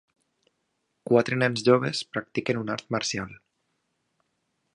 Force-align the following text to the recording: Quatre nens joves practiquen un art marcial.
Quatre 1.09 1.37
nens 1.43 1.65
joves 1.69 2.01
practiquen 2.15 2.63
un 2.63 2.73
art 2.77 2.91
marcial. 2.97 3.37